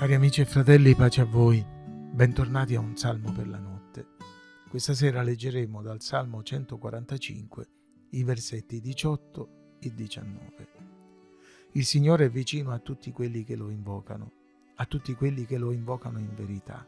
Cari 0.00 0.14
amici 0.14 0.40
e 0.40 0.46
fratelli, 0.46 0.94
pace 0.94 1.20
a 1.20 1.26
voi. 1.26 1.62
Bentornati 1.62 2.74
a 2.74 2.80
un 2.80 2.96
salmo 2.96 3.32
per 3.32 3.46
la 3.46 3.58
notte. 3.58 4.06
Questa 4.70 4.94
sera 4.94 5.20
leggeremo 5.20 5.82
dal 5.82 6.00
Salmo 6.00 6.42
145 6.42 7.66
i 8.12 8.24
versetti 8.24 8.80
18 8.80 9.76
e 9.78 9.92
19. 9.94 10.68
Il 11.72 11.84
Signore 11.84 12.24
è 12.24 12.30
vicino 12.30 12.70
a 12.70 12.78
tutti 12.78 13.12
quelli 13.12 13.44
che 13.44 13.56
lo 13.56 13.68
invocano, 13.68 14.32
a 14.76 14.86
tutti 14.86 15.12
quelli 15.12 15.44
che 15.44 15.58
lo 15.58 15.70
invocano 15.70 16.18
in 16.18 16.34
verità. 16.34 16.86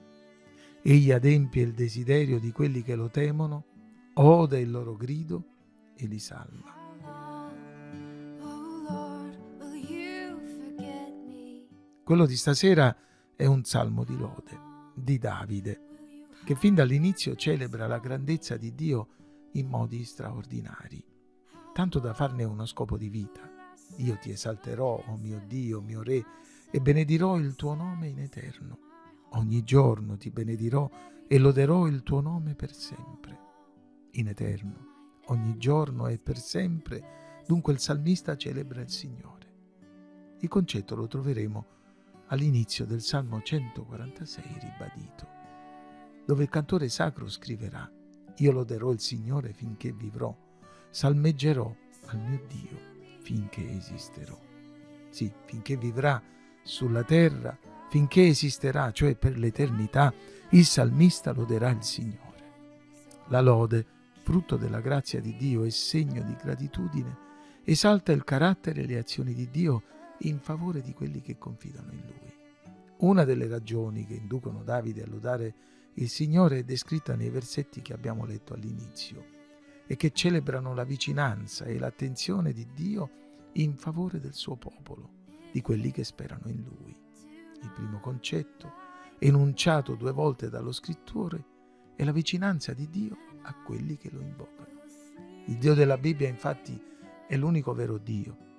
Egli 0.81 1.13
adempie 1.13 1.65
il 1.65 1.75
desiderio 1.75 2.41
di 2.41 2.51
quelli 2.51 2.83
che 2.83 2.95
lo 2.95 3.11
temono, 3.11 3.67
ode 4.15 4.59
il 4.59 4.71
loro 4.71 4.97
grido 4.97 5.45
e 5.99 6.07
li 6.07 6.19
salva. 6.19 6.82
Quello 12.05 12.27
di 12.27 12.37
stasera 12.37 12.97
è 13.37 13.47
un 13.47 13.63
salmo 13.63 14.03
di 14.03 14.17
lode, 14.17 14.59
di 14.93 15.19
Davide, 15.19 15.81
che 16.45 16.57
fin 16.57 16.75
dall'inizio 16.75 17.37
celebra 17.37 17.87
la 17.87 18.01
grandezza 18.01 18.57
di 18.57 18.75
Dio 18.75 19.07
in 19.53 19.69
modi 19.69 20.03
straordinari, 20.03 21.03
tanto 21.73 22.01
da 22.01 22.13
farne 22.13 22.43
uno 22.43 22.67
scopo 22.67 22.97
di 22.97 23.09
vita. 23.09 23.49
Io 23.99 24.19
ti 24.19 24.31
esalterò, 24.31 25.01
oh 25.07 25.17
mio 25.17 25.41
Dio, 25.47 25.81
mio 25.81 26.03
Re, 26.03 26.25
e 26.73 26.81
benedirò 26.81 27.39
il 27.39 27.55
tuo 27.55 27.75
nome 27.75 28.09
in 28.09 28.19
eterno. 28.19 28.79
Ogni 29.35 29.63
giorno 29.63 30.17
ti 30.17 30.31
benedirò 30.31 30.91
e 31.29 31.39
loderò 31.39 31.87
il 31.87 32.03
tuo 32.03 32.21
nome 32.21 32.57
per 32.57 32.75
sempre. 32.75 33.39
In 34.15 34.27
eterno, 34.27 35.21
ogni 35.27 35.57
giorno 35.57 36.09
e 36.09 36.19
per 36.19 36.37
sempre, 36.37 37.43
dunque 37.47 37.73
il 37.73 37.79
salmista 37.79 38.37
celebra 38.37 38.81
il 38.81 38.91
Signore. 38.91 39.41
Il 40.41 40.49
concetto 40.49 40.97
lo 40.97 41.07
troveremo 41.07 41.67
all'inizio 42.33 42.87
del 42.87 43.03
Salmo 43.03 43.43
146 43.43 44.45
ribadito, 44.59 45.29
dove 46.25 46.45
il 46.45 46.49
cantore 46.49 46.89
sacro 46.89 47.29
scriverà 47.29 47.89
Io 48.37 48.53
loderò 48.53 48.91
il 48.91 49.01
Signore 49.01 49.53
finché 49.53 49.93
vivrò, 49.93 50.35
salmeggerò 50.89 51.77
al 52.07 52.19
mio 52.19 52.43
Dio 52.49 52.91
finché 53.21 53.71
esisterò. 53.71 54.39
Sì, 55.11 55.31
finché 55.45 55.77
vivrà 55.77 56.21
sulla 56.63 57.05
terra, 57.05 57.57
finché 57.91 58.27
esisterà, 58.27 58.91
cioè 58.93 59.15
per 59.15 59.39
l'eternità, 59.39 60.13
il 60.51 60.65
salmista 60.65 61.33
loderà 61.33 61.69
il 61.69 61.83
Signore. 61.83 62.21
La 63.29 63.43
lode, 63.43 63.87
frutto 64.23 64.57
della 64.57 64.81
grazia 64.81 65.21
di 65.21 65.37
Dio 65.37 65.65
e 65.65 65.71
segno 65.71 66.23
di 66.23 66.35
gratitudine, 66.35 67.19
esalta 67.63 68.11
il 68.13 68.25
carattere 68.25 68.83
e 68.83 68.87
le 68.87 68.99
azioni 68.99 69.35
di 69.35 69.51
Dio 69.51 69.83
in 70.19 70.39
favore 70.39 70.81
di 70.81 70.93
quelli 70.93 71.21
che 71.21 71.39
confidano 71.39 71.93
in 71.93 72.03
Lui. 72.07 72.33
Una 72.99 73.25
delle 73.25 73.49
ragioni 73.49 74.07
che 74.07 74.15
inducono 74.15 74.63
Davide 74.63 75.03
a 75.03 75.09
lodare 75.09 75.55
il 75.95 76.09
Signore 76.09 76.59
è 76.59 76.65
descritta 76.65 77.17
nei 77.17 77.31
versetti 77.31 77.83
che 77.83 77.93
abbiamo 77.93 78.25
letto 78.25 78.55
all'inizio 78.55 79.25
e 79.87 79.97
che 79.97 80.13
celebrano 80.13 80.73
la 80.75 80.85
vicinanza 80.85 81.65
e 81.65 81.79
l'attenzione 81.79 82.53
di 82.53 82.67
Dio 82.73 83.11
in 83.55 83.77
favore 83.77 84.21
del 84.21 84.33
suo 84.33 84.57
popolo, 84.57 85.11
di 85.51 85.61
quelli 85.61 85.91
che 85.91 86.05
sperano 86.05 86.49
in 86.49 86.63
Lui. 86.63 86.97
Il 87.61 87.71
primo 87.75 88.01
concetto, 88.01 88.73
enunciato 89.19 89.95
due 89.95 90.13
volte 90.13 90.49
dallo 90.49 90.73
scrittore, 90.73 91.45
è 91.97 92.05
la 92.05 92.13
vicinanza 92.13 92.73
di 92.73 92.89
Dio 92.89 93.17
a 93.43 93.55
quelli 93.55 93.97
che 93.99 94.11
lo 94.11 94.21
invocano. 94.21 94.81
Il 95.47 95.59
Dio 95.59 95.75
della 95.75 95.99
Bibbia 95.99 96.29
infatti 96.29 96.81
è 97.27 97.37
l'unico 97.37 97.75
vero 97.75 97.99
Dio 97.99 98.51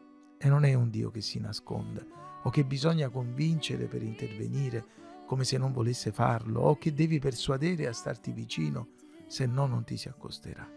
e 0.44 0.49
non 0.49 0.66
è 0.66 0.73
un 0.73 0.89
Dio 0.89 1.09
che 1.09 1.22
si 1.22 1.39
nasconda 1.39 2.05
o 2.44 2.49
che 2.49 2.66
bisogna 2.66 3.08
convincere 3.08 3.86
per 3.86 4.03
intervenire 4.03 4.86
come 5.25 5.45
se 5.45 5.58
non 5.58 5.72
volesse 5.72 6.11
farlo 6.11 6.59
o 6.59 6.77
che 6.77 6.93
devi 6.93 7.17
persuadere 7.17 7.87
a 7.87 7.93
starti 7.93 8.33
vicino 8.33 8.89
se 9.26 9.45
no 9.45 9.67
non 9.67 9.86
ti 9.86 9.95
si 9.95 10.09
accosterà. 10.09 10.70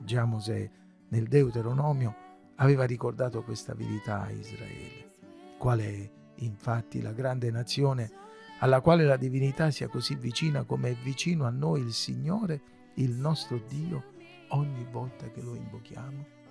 Già 0.00 0.24
Mosè 0.24 0.70
nel 1.08 1.26
Deuteronomio 1.26 2.14
aveva 2.56 2.84
ricordato 2.84 3.42
questa 3.42 3.74
verità 3.74 4.22
a 4.22 4.30
Israele. 4.30 5.10
Qual 5.58 5.80
è 5.80 6.10
infatti 6.36 7.02
la 7.02 7.12
grande 7.12 7.50
nazione 7.50 8.12
alla 8.60 8.80
quale 8.80 9.04
la 9.04 9.16
divinità 9.16 9.72
sia 9.72 9.88
così 9.88 10.14
vicina 10.14 10.62
come 10.62 10.90
è 10.90 10.94
vicino 11.02 11.46
a 11.46 11.50
noi 11.50 11.80
il 11.80 11.92
Signore, 11.92 12.62
il 12.94 13.10
nostro 13.10 13.60
Dio, 13.66 14.12
ogni 14.50 14.86
volta 14.88 15.28
che 15.30 15.42
lo 15.42 15.56
invochiamo? 15.56 16.42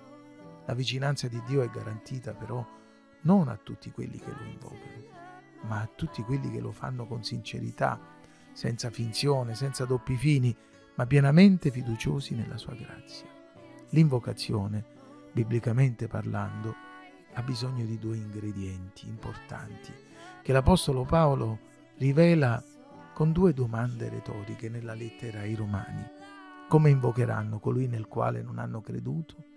La 0.66 0.74
vicinanza 0.74 1.28
di 1.28 1.42
Dio 1.46 1.62
è 1.62 1.68
garantita 1.68 2.32
però 2.32 2.64
non 3.22 3.48
a 3.48 3.58
tutti 3.62 3.90
quelli 3.90 4.18
che 4.18 4.30
lo 4.30 4.44
invocano, 4.44 5.02
ma 5.62 5.80
a 5.80 5.90
tutti 5.94 6.22
quelli 6.22 6.50
che 6.50 6.60
lo 6.60 6.72
fanno 6.72 7.06
con 7.06 7.22
sincerità, 7.22 7.98
senza 8.52 8.90
finzione, 8.90 9.54
senza 9.54 9.84
doppi 9.84 10.16
fini, 10.16 10.54
ma 10.96 11.06
pienamente 11.06 11.70
fiduciosi 11.70 12.34
nella 12.34 12.56
sua 12.56 12.74
grazia. 12.74 13.26
L'invocazione, 13.90 14.84
biblicamente 15.32 16.06
parlando, 16.06 16.74
ha 17.34 17.42
bisogno 17.42 17.84
di 17.84 17.98
due 17.98 18.16
ingredienti 18.16 19.08
importanti 19.08 19.92
che 20.42 20.52
l'Apostolo 20.52 21.04
Paolo 21.04 21.58
rivela 21.96 22.62
con 23.12 23.32
due 23.32 23.52
domande 23.52 24.08
retoriche 24.08 24.68
nella 24.68 24.94
lettera 24.94 25.40
ai 25.40 25.54
Romani. 25.54 26.04
Come 26.68 26.90
invocheranno 26.90 27.58
colui 27.58 27.86
nel 27.86 28.06
quale 28.06 28.42
non 28.42 28.58
hanno 28.58 28.80
creduto? 28.80 29.52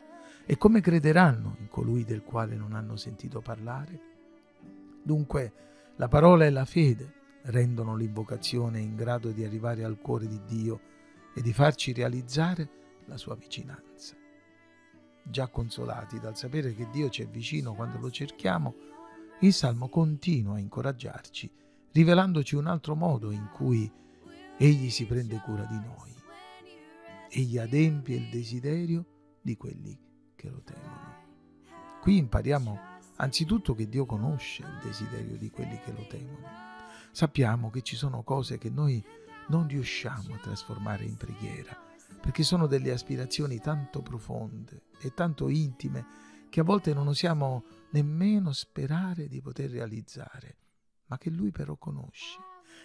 E 0.49 0.57
come 0.57 0.79
crederanno 0.79 1.57
in 1.59 1.67
colui 1.67 2.05
del 2.05 2.23
quale 2.23 2.55
non 2.55 2.71
hanno 2.71 2.95
sentito 2.95 3.41
parlare? 3.41 3.99
Dunque, 5.03 5.51
la 5.97 6.07
parola 6.07 6.45
e 6.45 6.49
la 6.51 6.63
fede 6.63 7.15
rendono 7.43 7.97
l'invocazione 7.97 8.79
in 8.79 8.95
grado 8.95 9.31
di 9.31 9.43
arrivare 9.43 9.83
al 9.83 9.99
cuore 9.99 10.25
di 10.25 10.39
Dio 10.45 10.79
e 11.35 11.41
di 11.41 11.51
farci 11.51 11.91
realizzare 11.91 12.69
la 13.07 13.17
sua 13.17 13.35
vicinanza. 13.35 14.15
Già 15.21 15.49
consolati 15.49 16.17
dal 16.17 16.37
sapere 16.37 16.73
che 16.73 16.87
Dio 16.91 17.09
ci 17.09 17.23
è 17.23 17.27
vicino 17.27 17.73
quando 17.73 17.99
lo 17.99 18.09
cerchiamo, 18.09 18.73
il 19.41 19.51
Salmo 19.51 19.89
continua 19.89 20.55
a 20.55 20.59
incoraggiarci, 20.59 21.51
rivelandoci 21.91 22.55
un 22.55 22.67
altro 22.67 22.95
modo 22.95 23.31
in 23.31 23.49
cui 23.51 23.91
Egli 24.55 24.89
si 24.91 25.05
prende 25.05 25.41
cura 25.43 25.65
di 25.65 25.75
noi. 25.75 26.15
Egli 27.29 27.57
adempie 27.57 28.15
il 28.15 28.29
desiderio 28.29 29.05
di 29.41 29.57
quelli 29.57 30.05
che 30.37 30.49
lo 30.49 30.61
temono. 30.61 31.15
Qui 31.99 32.15
impariamo 32.15 32.79
anzitutto 33.17 33.73
che 33.73 33.89
Dio 33.89 34.05
conosce 34.05 34.61
il 34.61 34.79
desiderio 34.81 35.35
di 35.35 35.49
quelli 35.49 35.77
che 35.81 35.91
lo 35.91 36.07
temono. 36.07 36.47
Sappiamo 37.11 37.69
che 37.69 37.81
ci 37.81 37.97
sono 37.97 38.23
cose 38.23 38.57
che 38.57 38.69
noi 38.69 39.03
non 39.49 39.67
riusciamo 39.67 40.35
a 40.35 40.37
trasformare 40.37 41.03
in 41.03 41.17
preghiera, 41.17 41.75
perché 42.21 42.43
sono 42.43 42.67
delle 42.67 42.91
aspirazioni 42.91 43.59
tanto 43.59 44.01
profonde 44.01 44.83
e 45.01 45.13
tanto 45.13 45.49
intime 45.49 46.05
che 46.49 46.61
a 46.61 46.63
volte 46.63 46.93
non 46.93 47.07
osiamo 47.07 47.65
nemmeno 47.91 48.53
sperare 48.53 49.27
di 49.27 49.41
poter 49.41 49.71
realizzare, 49.71 50.57
ma 51.07 51.17
che 51.17 51.29
Lui 51.29 51.51
però 51.51 51.75
conosce 51.75 52.39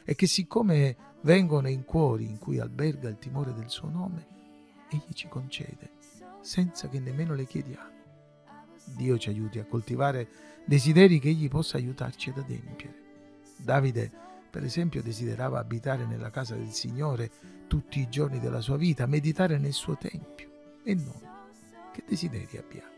e 0.05 0.15
che 0.15 0.27
siccome 0.27 0.97
vengono 1.23 1.69
in 1.69 1.85
cuori 1.85 2.25
in 2.25 2.39
cui 2.39 2.59
alberga 2.59 3.09
il 3.09 3.19
timore 3.19 3.53
del 3.53 3.69
suo 3.69 3.89
nome, 3.89 4.27
Egli 4.89 5.13
ci 5.13 5.29
concede 5.29 6.22
senza 6.43 6.89
che 6.89 7.01
nemmeno 7.01 7.35
le 7.35 7.47
chiediamo. 7.47 7.91
Dio 8.85 9.17
ci 9.17 9.31
aiuti 9.31 9.59
a 9.59 9.65
coltivare 9.65 10.29
desideri 10.65 11.19
che 11.19 11.29
Egli 11.29 11.49
possa 11.49 11.77
aiutarci 11.77 12.31
ad 12.31 12.39
adempiere. 12.39 13.01
Davide, 13.57 14.11
per 14.51 14.65
esempio, 14.65 15.03
desiderava 15.03 15.59
abitare 15.59 16.05
nella 16.05 16.31
casa 16.31 16.55
del 16.55 16.73
Signore 16.73 17.31
tutti 17.69 18.01
i 18.01 18.09
giorni 18.09 18.39
della 18.39 18.61
sua 18.61 18.77
vita, 18.77 19.07
meditare 19.07 19.59
nel 19.59 19.73
suo 19.73 19.97
Tempio. 19.97 20.51
E 20.85 20.95
noi, 20.95 21.31
che 21.93 22.03
desideri 22.07 22.59
abbiamo? 22.59 22.91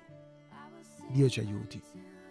Dio 1.11 1.29
ci 1.29 1.41
aiuti 1.41 1.81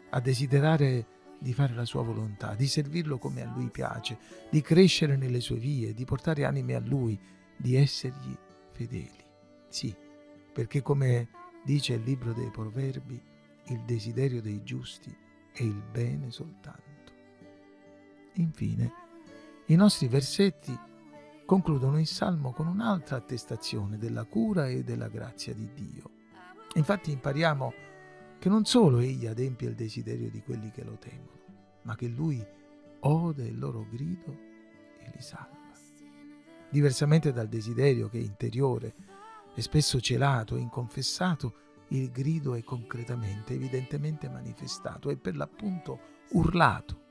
a 0.09 0.19
desiderare 0.19 1.05
di 1.39 1.53
fare 1.53 1.73
la 1.73 1.85
sua 1.85 2.03
volontà, 2.03 2.55
di 2.55 2.67
servirlo 2.67 3.17
come 3.17 3.41
a 3.41 3.51
Lui 3.53 3.69
piace, 3.69 4.17
di 4.49 4.61
crescere 4.61 5.15
nelle 5.15 5.41
sue 5.41 5.57
vie, 5.57 5.93
di 5.93 6.05
portare 6.05 6.45
anime 6.45 6.75
a 6.75 6.79
Lui, 6.79 7.19
di 7.55 7.75
essergli 7.75 8.35
fedeli. 8.71 9.21
Sì, 9.67 9.93
perché 10.53 10.81
come 10.81 11.29
dice 11.63 11.93
il 11.93 12.03
libro 12.03 12.31
dei 12.31 12.49
proverbi, 12.49 13.21
il 13.67 13.81
desiderio 13.81 14.41
dei 14.41 14.63
giusti 14.63 15.15
è 15.51 15.63
il 15.63 15.81
bene 15.91 16.29
soltanto. 16.31 17.11
Infine, 18.33 18.91
i 19.67 19.75
nostri 19.75 20.07
versetti 20.07 20.77
concludono 21.45 21.99
il 21.99 22.07
Salmo 22.07 22.51
con 22.51 22.67
un'altra 22.67 23.17
attestazione 23.17 23.97
della 23.97 24.25
cura 24.25 24.67
e 24.67 24.83
della 24.83 25.07
grazia 25.07 25.53
di 25.53 25.69
Dio. 25.73 26.11
Infatti 26.75 27.11
impariamo 27.11 27.73
che 28.39 28.49
non 28.49 28.65
solo 28.65 28.99
Egli 28.99 29.25
adempie 29.25 29.69
il 29.69 29.75
desiderio 29.75 30.29
di 30.29 30.41
quelli 30.41 30.69
che 30.71 30.83
lo 30.83 30.97
temono, 30.97 31.41
ma 31.83 31.95
che 31.95 32.07
Lui 32.07 32.45
ode 32.99 33.45
il 33.45 33.57
loro 33.57 33.87
grido 33.89 34.37
e 34.99 35.11
li 35.13 35.21
salva. 35.21 35.61
Diversamente 36.69 37.31
dal 37.31 37.47
desiderio 37.47 38.09
che 38.09 38.17
è 38.17 38.21
interiore, 38.21 38.95
e 39.53 39.61
spesso 39.61 39.99
celato 39.99 40.55
e 40.55 40.59
inconfessato, 40.59 41.55
il 41.89 42.11
grido 42.11 42.55
è 42.55 42.63
concretamente, 42.63 43.53
evidentemente 43.53 44.29
manifestato, 44.29 45.09
è 45.09 45.15
per 45.15 45.35
l'appunto 45.35 45.99
urlato. 46.31 47.01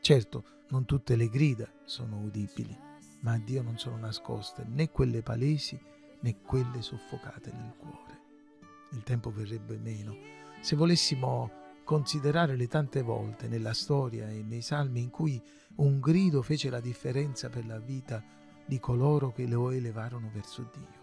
Certo, 0.00 0.44
non 0.68 0.84
tutte 0.84 1.16
le 1.16 1.28
grida 1.28 1.70
sono 1.84 2.18
udibili, 2.18 2.76
ma 3.20 3.32
a 3.32 3.38
Dio 3.38 3.62
non 3.62 3.78
sono 3.78 3.96
nascoste 3.96 4.64
né 4.66 4.90
quelle 4.90 5.22
palesi 5.22 5.78
né 6.20 6.40
quelle 6.40 6.82
soffocate 6.82 7.52
nel 7.52 7.74
cuore. 7.76 8.20
Il 8.92 9.02
tempo 9.02 9.30
verrebbe 9.30 9.78
meno 9.78 10.16
se 10.60 10.74
volessimo 10.74 11.64
considerare 11.84 12.56
le 12.56 12.66
tante 12.66 13.02
volte 13.02 13.46
nella 13.46 13.72
storia 13.72 14.28
e 14.28 14.42
nei 14.42 14.62
salmi 14.62 15.02
in 15.02 15.10
cui 15.10 15.40
un 15.76 16.00
grido 16.00 16.42
fece 16.42 16.70
la 16.70 16.80
differenza 16.80 17.48
per 17.48 17.64
la 17.66 17.78
vita 17.78 18.22
di 18.66 18.80
coloro 18.80 19.30
che 19.30 19.46
lo 19.46 19.70
elevarono 19.70 20.28
verso 20.32 20.68
Dio. 20.72 20.95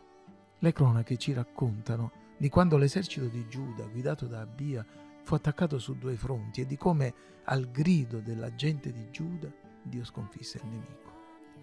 Le 0.63 0.71
cronache 0.71 1.18
ci 1.18 1.33
raccontano 1.33 2.13
di 2.38 2.48
quando 2.48 2.77
l'esercito 2.77 3.27
di 3.27 3.45
Giuda, 3.50 3.83
guidato 3.88 4.27
da 4.27 4.39
Abia, 4.39 4.86
fu 5.21 5.36
attaccato 5.36 5.77
su 5.77 5.98
due 5.98 6.15
fronti 6.15 6.62
e 6.62 6.65
di 6.65 6.77
come 6.77 7.13
al 7.44 7.69
grido 7.69 8.21
della 8.21 8.56
gente 8.56 8.94
di 8.94 9.10
Giuda 9.12 9.51
Dio 9.83 10.06
sconfisse 10.06 10.60
il 10.60 10.68
nemico. 10.68 11.12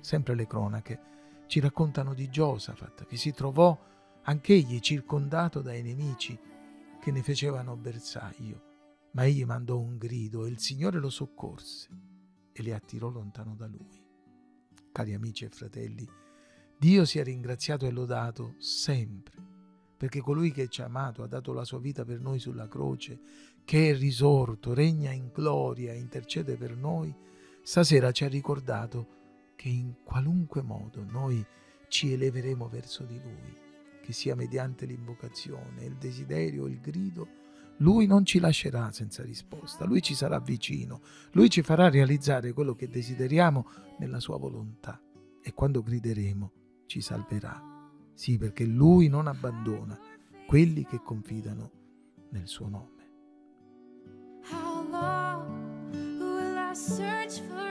Sempre 0.01 0.35
le 0.35 0.47
cronache 0.47 1.01
ci 1.47 1.61
raccontano 1.61 2.13
di 2.13 2.29
Giosafat 2.29 3.07
che 3.07 3.17
si 3.17 3.33
trovò 3.33 3.75
anch'egli 4.25 4.79
circondato 4.81 5.63
dai 5.63 5.81
nemici 5.81 6.39
che 7.01 7.11
ne 7.11 7.23
facevano 7.23 7.77
bersaglio, 7.77 8.63
ma 9.13 9.25
egli 9.25 9.47
mandò 9.47 9.79
un 9.79 9.97
grido 9.97 10.45
e 10.45 10.51
il 10.51 10.61
Signore 10.61 10.99
lo 10.99 11.09
soccorse 11.09 11.89
e 12.53 12.63
li 12.63 12.71
attirò 12.71 13.09
lontano 13.09 13.55
da 13.55 13.67
lui. 13.67 14.05
Cari 14.93 15.15
amici 15.15 15.47
e 15.47 15.49
fratelli, 15.49 16.07
Dio 16.81 17.05
sia 17.05 17.23
ringraziato 17.23 17.85
e 17.85 17.91
lodato 17.91 18.55
sempre 18.57 19.49
perché 20.01 20.23
colui 20.23 20.51
che 20.51 20.69
ci 20.69 20.81
ha 20.81 20.87
amato 20.87 21.23
ha 21.23 21.27
dato 21.27 21.53
la 21.53 21.63
sua 21.63 21.79
vita 21.79 22.07
per 22.07 22.21
noi 22.21 22.39
sulla 22.39 22.69
croce, 22.69 23.21
che 23.67 23.91
è 23.91 23.95
risorto, 23.95 24.73
regna 24.73 25.11
in 25.11 25.29
gloria, 25.31 25.93
intercede 25.93 26.57
per 26.57 26.75
noi, 26.75 27.15
stasera 27.61 28.13
ci 28.13 28.25
ha 28.25 28.29
ricordato 28.29 29.53
che 29.57 29.69
in 29.69 29.97
qualunque 30.03 30.63
modo 30.63 31.05
noi 31.07 31.45
ci 31.89 32.15
eleveremo 32.15 32.67
verso 32.67 33.05
di 33.05 33.21
Lui, 33.23 33.55
che 34.01 34.15
sia 34.15 34.35
mediante 34.35 34.87
l'invocazione, 34.87 35.85
il 35.85 35.97
desiderio, 35.97 36.67
il 36.67 36.81
grido, 36.81 37.29
Lui 37.77 38.07
non 38.07 38.25
ci 38.25 38.39
lascerà 38.39 38.91
senza 38.91 39.23
risposta, 39.23 39.85
Lui 39.85 40.01
ci 40.01 40.15
sarà 40.15 40.41
vicino, 40.41 41.03
Lui 41.33 41.51
ci 41.51 41.61
farà 41.61 41.91
realizzare 41.91 42.55
quello 42.55 42.75
che 42.75 42.89
desideriamo 42.89 43.69
nella 43.99 44.19
Sua 44.19 44.39
volontà. 44.39 44.99
E 45.43 45.53
quando 45.53 45.83
grideremo 45.83 46.53
ci 46.91 47.01
salverà. 47.01 47.63
Sì, 48.15 48.37
perché 48.37 48.65
Lui 48.65 49.07
non 49.07 49.29
abbandona 49.29 49.97
quelli 50.45 50.85
che 50.85 51.01
confidano 51.01 51.71
nel 52.31 52.49
suo 52.49 52.69
nome. 52.69 52.99
How 54.51 54.85
long 54.91 55.93
will 56.19 56.57
I 56.57 56.75
search 56.75 57.41
for 57.43 57.70